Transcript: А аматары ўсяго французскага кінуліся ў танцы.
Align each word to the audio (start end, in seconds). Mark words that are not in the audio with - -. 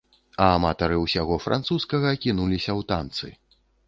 А 0.43 0.45
аматары 0.53 0.95
ўсяго 1.01 1.37
французскага 1.43 2.13
кінуліся 2.23 2.71
ў 2.79 2.89
танцы. 2.93 3.29